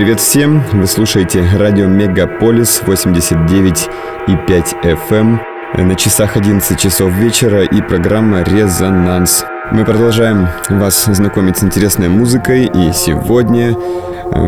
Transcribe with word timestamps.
Привет 0.00 0.18
всем! 0.18 0.62
Вы 0.72 0.86
слушаете 0.86 1.44
радио 1.58 1.86
Мегаполис 1.86 2.80
89,5 2.86 3.86
FM. 4.82 5.38
На 5.76 5.94
часах 5.94 6.38
11 6.38 6.80
часов 6.80 7.12
вечера 7.12 7.64
и 7.64 7.82
программа 7.82 8.42
«Резонанс». 8.42 9.44
Мы 9.72 9.84
продолжаем 9.84 10.48
вас 10.70 11.04
знакомить 11.04 11.58
с 11.58 11.64
интересной 11.64 12.08
музыкой, 12.08 12.64
и 12.64 12.92
сегодня 12.94 13.72
э, 13.72 14.40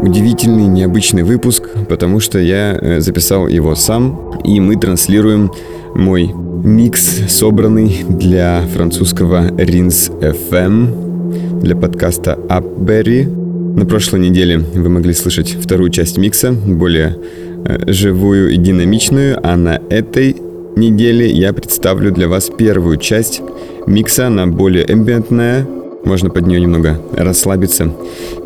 удивительный, 0.00 0.68
необычный 0.68 1.22
выпуск, 1.22 1.68
потому 1.86 2.18
что 2.18 2.38
я 2.38 2.72
э, 2.72 3.00
записал 3.00 3.46
его 3.46 3.74
сам, 3.74 4.40
и 4.42 4.58
мы 4.58 4.76
транслируем 4.76 5.52
мой 5.94 6.32
микс, 6.32 7.30
собранный 7.30 8.06
для 8.08 8.62
французского 8.74 9.48
Rins 9.48 10.10
FM, 10.18 11.60
для 11.60 11.76
подкаста 11.76 12.38
Upberry. 12.48 13.43
На 13.74 13.86
прошлой 13.86 14.20
неделе 14.20 14.58
вы 14.58 14.88
могли 14.88 15.12
слышать 15.12 15.56
вторую 15.60 15.90
часть 15.90 16.16
микса, 16.16 16.52
более 16.52 17.18
э, 17.64 17.92
живую 17.92 18.52
и 18.52 18.56
динамичную, 18.56 19.40
а 19.42 19.56
на 19.56 19.80
этой 19.90 20.36
неделе 20.76 21.28
я 21.28 21.52
представлю 21.52 22.12
для 22.12 22.28
вас 22.28 22.50
первую 22.56 22.98
часть 22.98 23.42
микса, 23.88 24.28
она 24.28 24.46
более 24.46 24.84
эмбиентная, 24.88 25.66
можно 26.04 26.30
под 26.30 26.46
нее 26.46 26.60
немного 26.60 27.00
расслабиться 27.16 27.92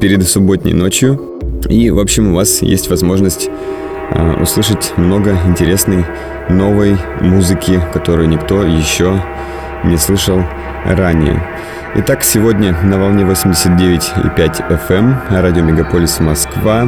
перед 0.00 0.26
субботней 0.26 0.72
ночью. 0.72 1.20
И, 1.68 1.90
в 1.90 1.98
общем, 1.98 2.32
у 2.32 2.34
вас 2.34 2.62
есть 2.62 2.88
возможность 2.88 3.50
э, 4.10 4.42
услышать 4.42 4.94
много 4.96 5.36
интересной 5.46 6.06
новой 6.48 6.96
музыки, 7.20 7.82
которую 7.92 8.30
никто 8.30 8.64
еще 8.64 9.22
не 9.84 9.96
слышал 9.96 10.42
ранее. 10.84 11.42
Итак, 11.96 12.22
сегодня 12.22 12.76
на 12.82 12.98
волне 12.98 13.24
89,5 13.24 14.88
FM, 14.88 15.14
радио 15.30 15.62
Мегаполис 15.62 16.20
Москва, 16.20 16.86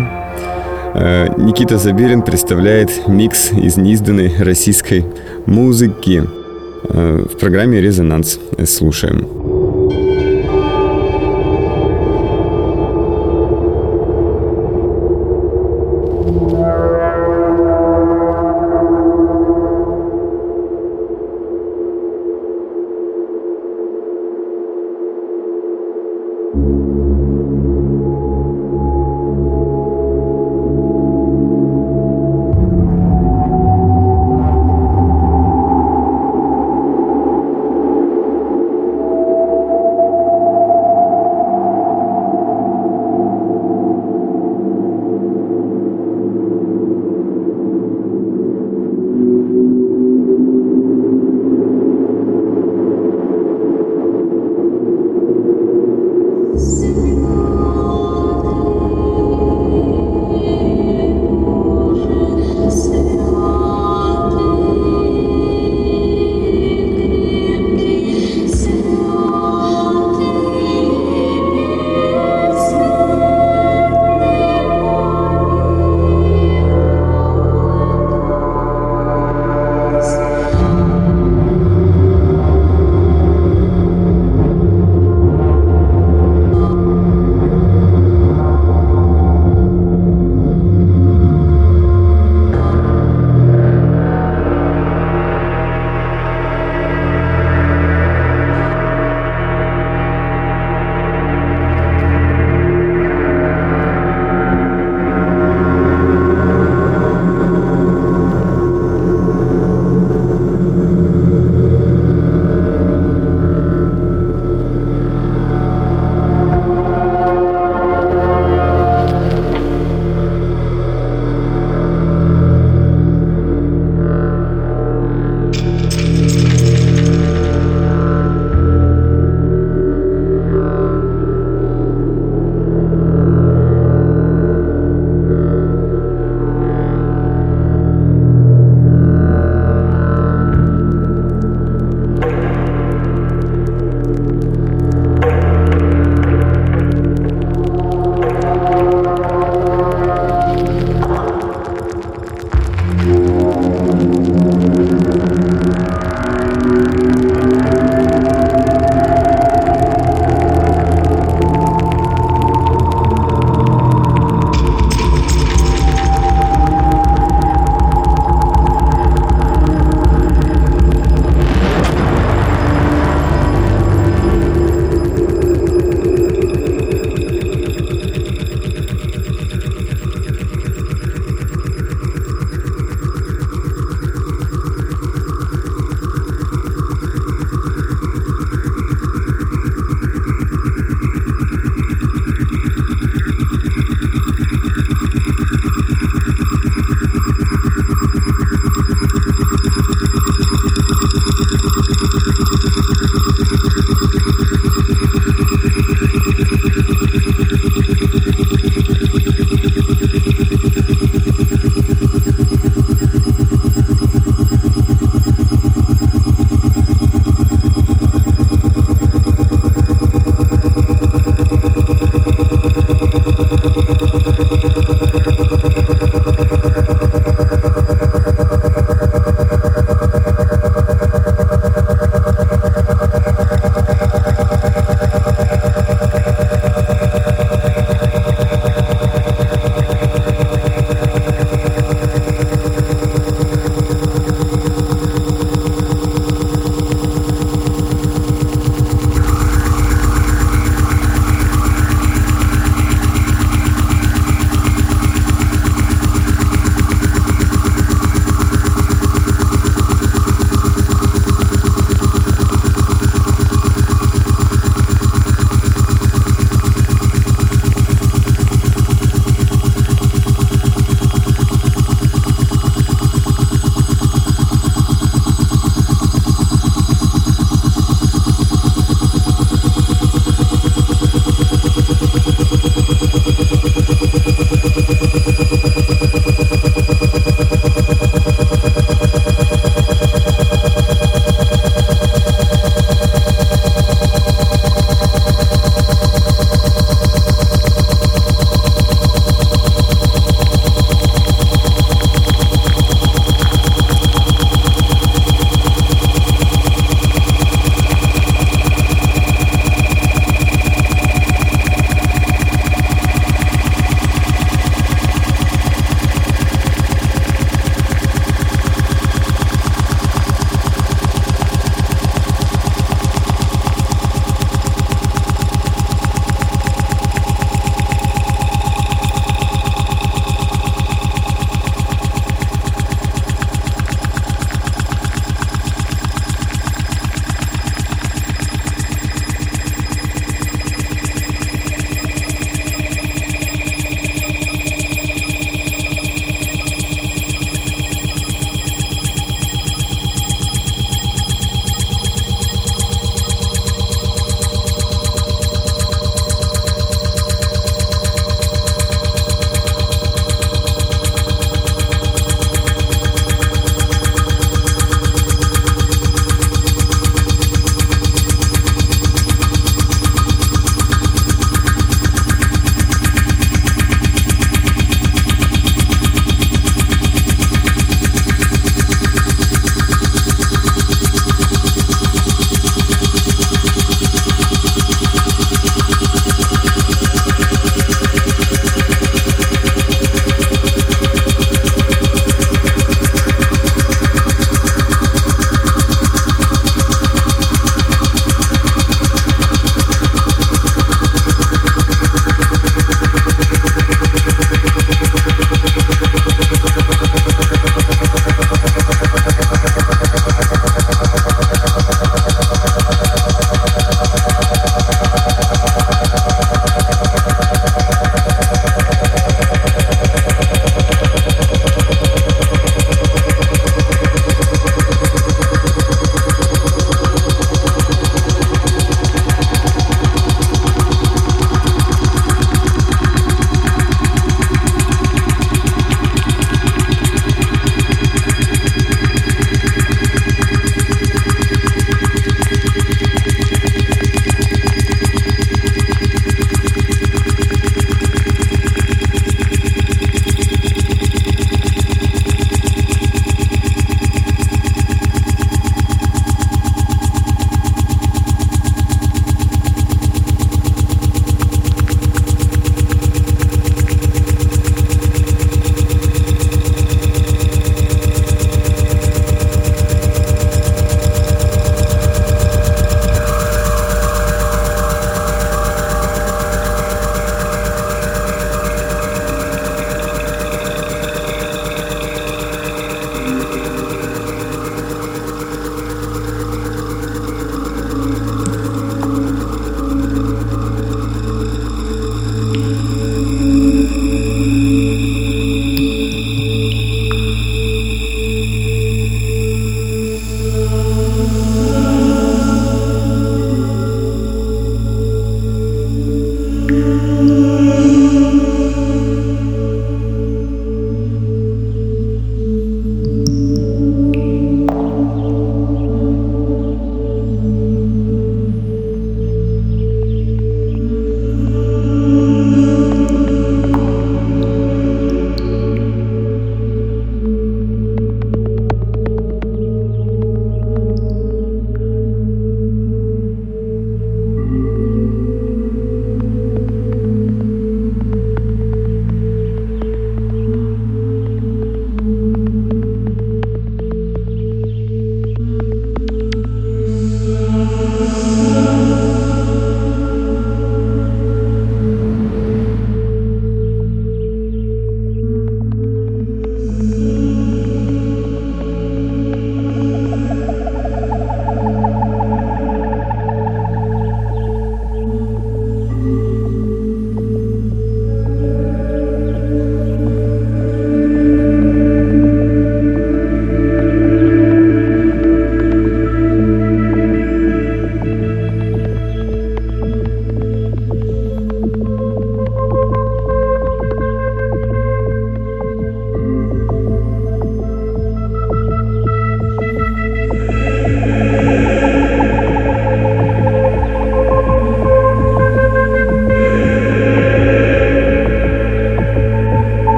э, 0.94 1.28
Никита 1.38 1.78
Забелин 1.78 2.22
представляет 2.22 3.08
микс 3.08 3.52
из 3.52 3.77
неизданной 3.77 4.34
российской 4.38 5.06
музыки 5.46 6.22
э, 6.84 7.24
в 7.33 7.38
программе 7.38 7.80
«Резонанс». 7.80 8.38
Слушаем. 8.66 9.39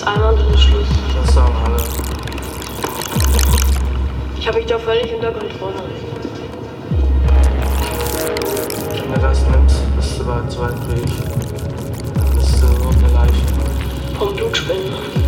Das 0.00 0.08
einmal 0.08 0.34
ist 0.54 0.62
Schluss. 0.62 0.86
Das 1.14 1.34
sagen 1.34 1.54
alle. 1.62 1.76
Ich 4.38 4.48
habe 4.48 4.56
mich 4.56 4.66
da 4.66 4.78
völlig 4.78 5.12
unter 5.14 5.30
Kontrolle. 5.30 5.74
Wenn 8.92 9.12
du 9.12 9.20
das 9.20 9.42
nimmst, 9.50 9.96
bist 9.96 10.18
du 10.18 10.24
bald 10.24 10.50
so 10.50 10.60
weit 10.60 10.72
ich. 10.94 11.12
Dann 12.14 12.34
bist 12.34 12.62
du 12.62 12.66
eine 12.88 13.12
Leiche. 13.12 14.18
Vom 14.18 14.34
Blutspenden. 14.34 15.19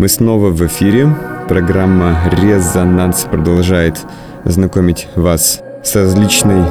Мы 0.00 0.08
снова 0.08 0.48
в 0.48 0.66
эфире. 0.66 1.14
Программа 1.46 2.16
«Резонанс» 2.32 3.26
продолжает 3.30 3.98
знакомить 4.46 5.08
вас 5.14 5.60
с 5.84 5.94
различной 5.94 6.64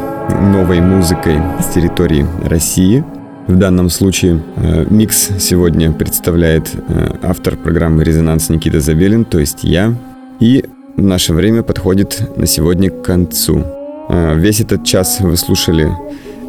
новой 0.52 0.82
музыкой 0.82 1.38
с 1.62 1.72
территории 1.72 2.26
России. 2.44 3.04
В 3.46 3.56
данном 3.56 3.92
случае 3.92 4.42
э, 4.56 4.88
микс 4.90 5.30
сегодня 5.38 5.92
представляет 5.92 6.72
э, 6.74 7.18
автор 7.22 7.56
программы 7.56 8.04
«Резонанс» 8.04 8.50
Никита 8.50 8.80
Забелин, 8.80 9.26
то 9.26 9.38
есть 9.38 9.60
я. 9.64 9.94
И 10.40 10.66
наше 10.98 11.36
время 11.36 11.62
подходит 11.62 12.36
на 12.36 12.48
сегодня 12.48 12.90
к 12.90 13.04
концу. 13.04 13.64
Э, 14.10 14.34
весь 14.40 14.60
этот 14.60 14.84
час 14.86 15.20
вы 15.20 15.38
слушали 15.38 15.88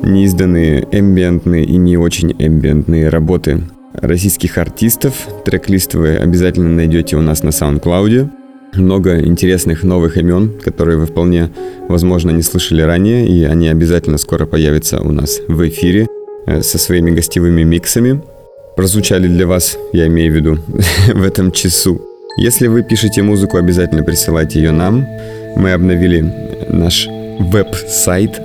неизданные 0.03 0.89
эмбиентные 0.91 1.63
и 1.63 1.77
не 1.77 1.99
очень 1.99 2.35
эмбиентные 2.39 3.11
работы 3.11 3.65
российских 3.93 4.59
артистов. 4.59 5.15
Трек-лист 5.45 5.95
вы 5.95 6.17
обязательно 6.17 6.69
найдете 6.69 7.17
у 7.17 7.21
нас 7.21 7.43
на 7.43 7.49
SoundCloud. 7.49 8.31
Много 8.75 9.21
интересных 9.21 9.83
новых 9.83 10.17
имен, 10.17 10.53
которые 10.65 10.97
вы 10.97 11.07
вполне 11.07 11.51
возможно 11.89 12.31
не 12.31 12.43
слышали 12.43 12.83
ранее, 12.83 13.27
и 13.27 13.45
они 13.45 13.69
обязательно 13.69 14.17
скоро 14.17 14.47
появятся 14.47 15.01
у 15.01 15.11
нас 15.11 15.41
в 15.49 15.69
эфире 15.69 16.07
э, 16.47 16.63
со 16.63 16.79
своими 16.79 17.11
гостевыми 17.11 17.65
миксами. 17.65 18.23
Прозвучали 18.77 19.27
для 19.27 19.47
вас, 19.47 19.77
я 19.93 20.07
имею 20.07 20.33
в 20.33 20.37
виду, 20.37 20.59
в 21.13 21.23
этом 21.23 21.51
часу. 21.51 22.01
Если 22.39 22.69
вы 22.69 22.83
пишете 22.83 23.23
музыку, 23.23 23.57
обязательно 23.57 24.05
присылайте 24.05 24.61
ее 24.61 24.71
нам. 24.71 25.05
Мы 25.57 25.73
обновили 25.73 26.33
наш 26.69 27.09
веб-сайт 27.41 28.41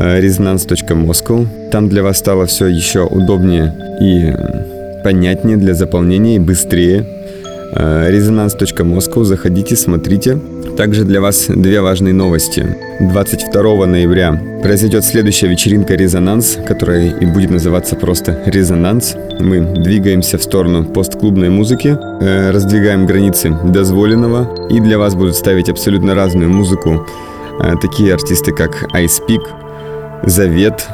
resonance.moscow. 0.00 1.46
Там 1.70 1.88
для 1.88 2.02
вас 2.02 2.18
стало 2.18 2.46
все 2.46 2.66
еще 2.66 3.04
удобнее 3.04 3.74
и 4.00 4.32
понятнее 5.04 5.56
для 5.56 5.74
заполнения 5.74 6.36
и 6.36 6.38
быстрее. 6.38 7.06
Resonance.moscow. 7.74 9.24
Заходите, 9.24 9.76
смотрите. 9.76 10.38
Также 10.76 11.04
для 11.04 11.20
вас 11.20 11.46
две 11.48 11.80
важные 11.80 12.14
новости. 12.14 12.76
22 13.00 13.86
ноября 13.86 14.40
произойдет 14.62 15.04
следующая 15.04 15.48
вечеринка 15.48 15.94
«Резонанс», 15.94 16.58
которая 16.66 17.18
и 17.18 17.26
будет 17.26 17.50
называться 17.50 17.96
просто 17.96 18.42
«Резонанс». 18.46 19.14
Мы 19.38 19.60
двигаемся 19.60 20.38
в 20.38 20.42
сторону 20.42 20.84
постклубной 20.84 21.48
музыки, 21.48 21.98
э, 22.20 22.50
раздвигаем 22.50 23.06
границы 23.06 23.56
дозволенного, 23.64 24.68
и 24.68 24.80
для 24.80 24.98
вас 24.98 25.14
будут 25.14 25.36
ставить 25.36 25.68
абсолютно 25.68 26.14
разную 26.14 26.50
музыку. 26.50 27.06
Э, 27.62 27.74
такие 27.80 28.14
артисты, 28.14 28.52
как 28.52 28.84
Ice 28.94 29.20
Peak, 29.28 29.42
Завет, 30.24 30.86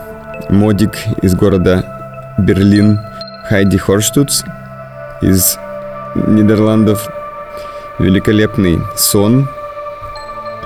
Модик 0.50 0.98
из 1.22 1.34
города 1.34 1.84
Берлин, 2.38 3.00
Хайди 3.48 3.76
Хорштуц 3.76 4.44
из 5.20 5.58
Нидерландов, 6.14 7.08
великолепный 7.98 8.78
Сон. 8.96 9.48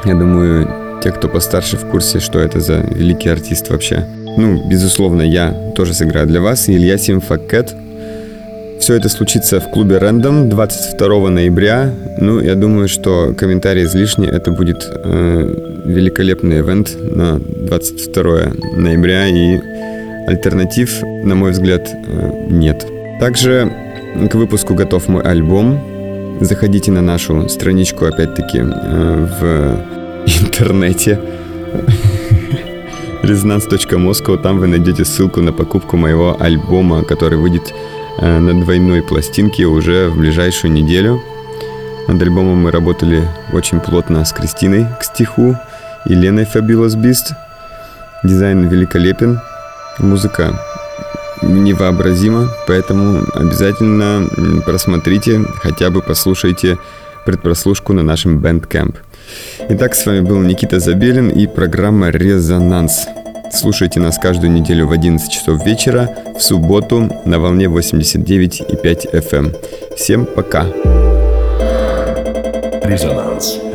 Я 0.05 0.15
думаю, 0.15 1.01
те, 1.03 1.11
кто 1.11 1.29
постарше 1.29 1.77
в 1.77 1.89
курсе, 1.89 2.21
что 2.21 2.39
это 2.39 2.61
за 2.61 2.81
великий 2.81 3.31
артист 3.31 3.71
вообще. 3.71 4.07
Ну, 4.37 4.69
безусловно, 4.69 5.23
я 5.23 5.53
тоже 5.75 5.95
сыграю 5.95 6.27
для 6.27 6.41
вас. 6.41 6.69
Илья 6.69 6.99
Симфакет. 6.99 7.75
Все 8.81 8.95
это 8.95 9.11
случится 9.11 9.61
в 9.61 9.71
клубе 9.71 9.97
Random 9.97 10.49
22 10.49 11.29
ноября. 11.29 11.93
Ну, 12.19 12.41
я 12.41 12.55
думаю, 12.55 12.89
что 12.89 13.35
комментарий 13.37 13.85
излишний. 13.85 14.27
Это 14.27 14.53
будет 14.53 14.89
э, 14.91 15.83
великолепный 15.85 16.61
ивент 16.61 16.97
на 16.99 17.39
22 17.39 18.55
ноября. 18.77 19.29
И 19.29 19.61
альтернатив, 20.27 21.03
на 21.03 21.35
мой 21.35 21.51
взгляд, 21.51 21.91
э, 21.93 22.47
нет. 22.49 22.87
Также 23.21 23.71
к 24.31 24.35
выпуску 24.35 24.75
готов 24.75 25.09
мой 25.09 25.23
альбом. 25.25 26.39
Заходите 26.41 26.91
на 26.91 27.03
нашу 27.03 27.51
страничку, 27.51 28.07
опять-таки, 28.07 28.61
э, 28.61 29.27
в 29.41 30.43
интернете 30.43 31.21
резонанс.москва. 33.23 34.39
Там 34.39 34.59
вы 34.59 34.69
найдете 34.69 35.05
ссылку 35.05 35.43
на 35.43 35.53
покупку 35.53 35.99
моего 35.99 36.35
альбома, 36.41 37.05
который 37.05 37.37
выйдет 37.37 37.75
на 38.21 38.61
двойной 38.61 39.03
пластинке 39.03 39.65
уже 39.65 40.09
в 40.09 40.19
ближайшую 40.19 40.73
неделю. 40.73 41.23
Над 42.09 42.21
альбомом 42.23 42.59
мы 42.59 42.71
работали 42.71 43.23
очень 43.53 43.81
плотно 43.81 44.25
с 44.25 44.33
Кристиной 44.33 44.87
к 44.99 45.05
стиху 45.05 45.57
и 46.07 46.15
Леной 46.15 46.45
Fabulous 46.45 46.97
Beast. 46.97 47.33
Дизайн 48.23 48.69
великолепен, 48.69 49.41
музыка 49.99 50.61
невообразима, 51.43 52.51
поэтому 52.67 53.25
обязательно 53.35 54.29
просмотрите, 54.67 55.41
хотя 55.63 55.91
бы 55.91 56.03
послушайте 56.03 56.79
предпрослушку 57.25 57.93
на 57.93 58.03
нашем 58.03 58.39
Bandcamp. 58.39 58.97
Итак, 59.69 59.95
с 59.95 60.05
вами 60.05 60.21
был 60.21 60.41
Никита 60.41 60.81
Забелин 60.81 61.29
и 61.31 61.47
программа 61.47 62.11
«Резонанс». 62.11 63.07
Слушайте 63.53 64.01
нас 64.01 64.19
каждую 64.19 64.53
неделю 64.53 64.87
в 64.87 64.93
11 64.93 65.31
часов 65.31 65.65
вечера, 65.65 66.09
в 66.37 66.41
субботу 66.41 67.11
на 67.25 67.39
волне 67.39 67.67
89,5 67.67 69.13
FM. 69.13 69.37
Эм. 69.37 69.55
Всем 69.97 70.25
пока! 70.25 70.67
Резонанс. 72.83 73.70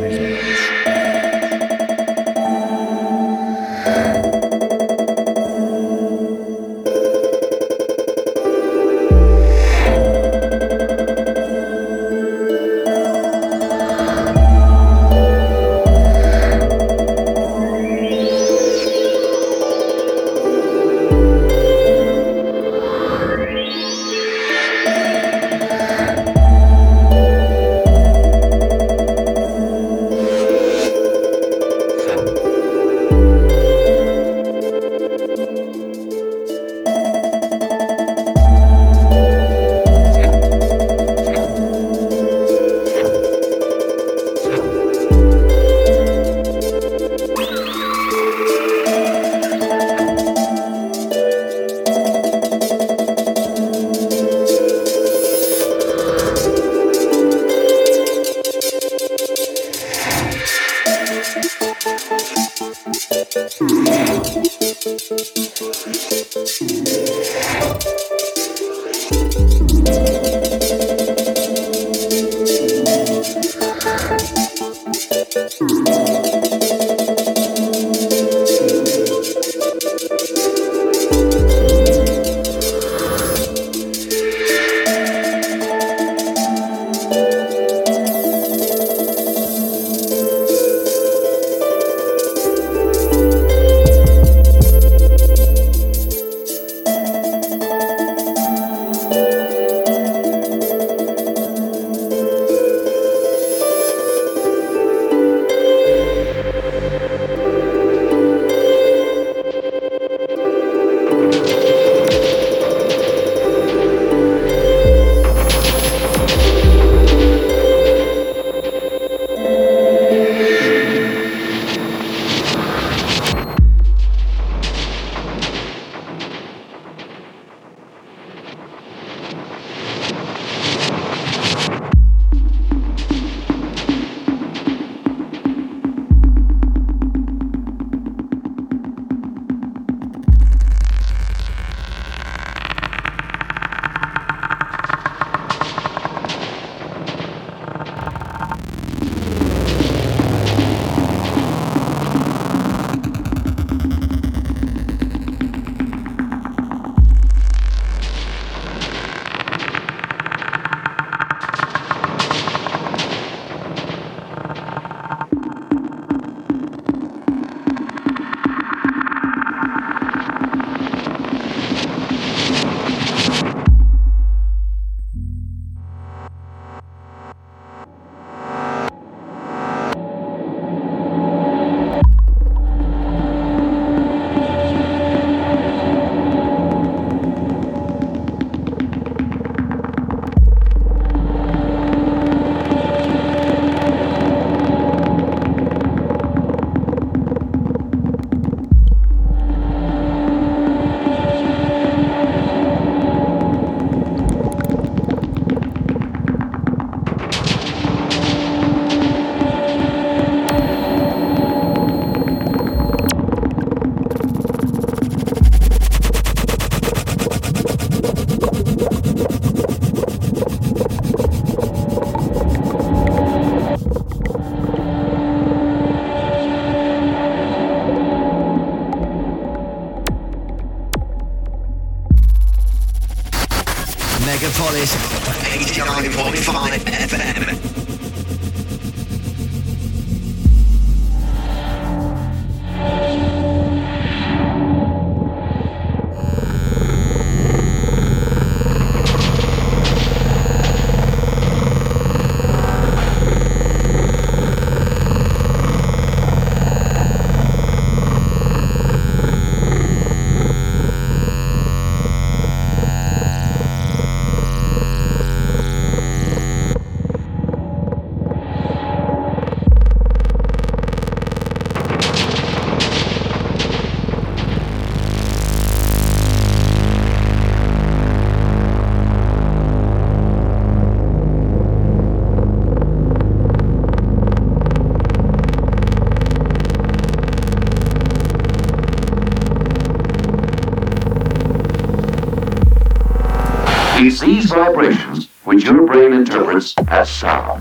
These 294.26 294.46
vibrations 294.46 295.28
which 295.44 295.62
your 295.62 295.86
brain 295.86 296.12
interprets 296.12 296.74
as 296.88 297.08
sound. 297.08 297.55